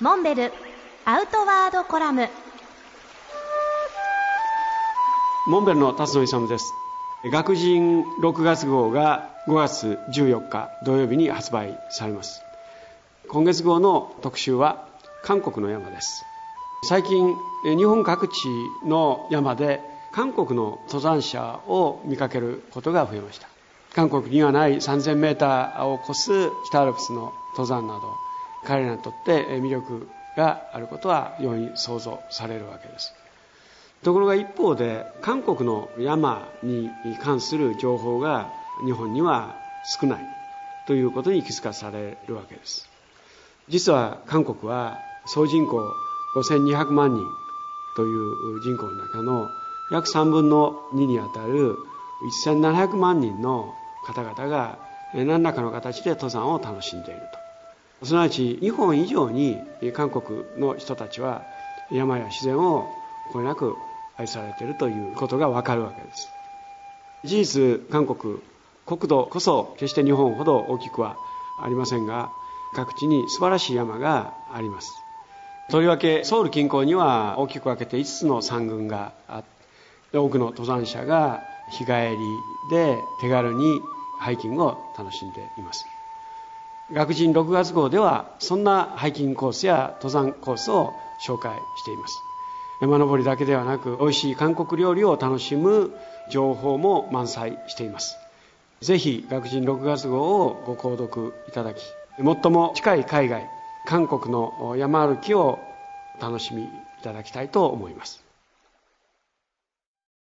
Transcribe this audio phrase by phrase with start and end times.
[0.00, 0.52] モンベル
[1.06, 2.28] アウトワードコラム。
[5.48, 6.72] モンベルの辰野勇です。
[7.32, 12.42] 学人6月号が5月14日土曜日に発売されます。
[13.28, 14.86] 今月号の特集は
[15.24, 16.24] 韓国の山です。
[16.84, 17.34] 最近
[17.64, 18.46] 日本各地
[18.86, 19.80] の山で
[20.12, 23.48] 韓国の登山者を見かけることが増えました。
[23.96, 28.27] 韓国にはない3000メーターを超す北アルプスの登山など
[28.68, 33.14] 彼らにとって魅力があることは容易に想像されるわけです。
[34.04, 36.90] ところが一方で韓国の山に
[37.22, 38.52] 関する情報が
[38.84, 39.56] 日本には
[39.98, 40.20] 少ない
[40.86, 42.88] ということに気づかされるわけです。
[43.68, 45.80] 実は韓国は総人口
[46.36, 47.24] 5200万人
[47.96, 49.48] という人口の中の
[49.90, 51.78] 約3分の2にあたる
[52.44, 53.72] 1700万人の
[54.06, 54.78] 方々が
[55.14, 57.47] 何らかの形で登山を楽しんでいると。
[58.02, 59.58] すなわち日本以上に
[59.92, 61.42] 韓国の人たちは
[61.90, 62.88] 山や自然を
[63.32, 63.74] これなく
[64.16, 66.28] 愛されているということがわかるわけです。
[67.24, 68.38] 事実韓国
[68.86, 71.16] 国土こそ決して日本ほど大きくは
[71.62, 72.30] ありませんが
[72.74, 74.90] 各地に素晴らしい山があります。
[75.70, 79.44] とりわけソウル近郊には大きく分けて5つの山群があっ
[80.12, 82.16] て多くの登山者が日帰り
[82.70, 83.80] で手軽に
[84.18, 85.84] ハイキングを楽しんでいます。
[86.90, 90.94] 学人6月号ではそんなハイキングコースや登山コースを
[91.26, 92.14] 紹介しています。
[92.80, 95.92] 山登りだけではなく美味しい韓国料理を楽しむ
[96.30, 98.16] 情報も満載しています。
[98.80, 101.82] ぜひ学人6月号をご購読いただき
[102.16, 103.46] 最も近い海外
[103.84, 105.58] 韓国の山歩きを
[106.20, 106.68] 楽しみい
[107.02, 108.27] ただきたいと思います。